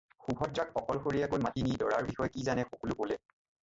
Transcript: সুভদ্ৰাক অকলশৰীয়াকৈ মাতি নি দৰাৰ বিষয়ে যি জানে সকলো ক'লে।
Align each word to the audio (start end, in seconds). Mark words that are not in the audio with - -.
সুভদ্ৰাক 0.27 0.71
অকলশৰীয়াকৈ 0.81 1.45
মাতি 1.45 1.67
নি 1.69 1.79
দৰাৰ 1.85 2.09
বিষয়ে 2.11 2.35
যি 2.39 2.51
জানে 2.51 2.69
সকলো 2.75 3.03
ক'লে। 3.05 3.25